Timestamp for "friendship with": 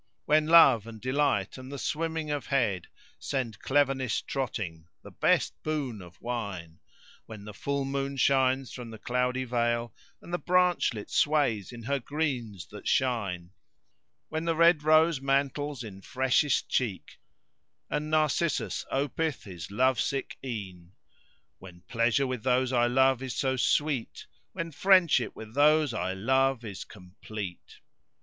24.71-25.53